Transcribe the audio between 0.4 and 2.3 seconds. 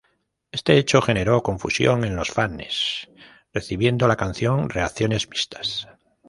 Este hecho generó confusión en